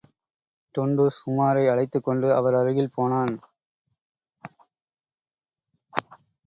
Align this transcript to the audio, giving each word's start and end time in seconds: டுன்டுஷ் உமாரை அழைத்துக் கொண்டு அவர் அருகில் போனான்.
டுன்டுஷ் 0.75 1.19
உமாரை 1.25 1.65
அழைத்துக் 1.71 2.03
கொண்டு 2.03 2.33
அவர் 2.33 2.55
அருகில் 2.55 2.95
போனான். 2.95 3.35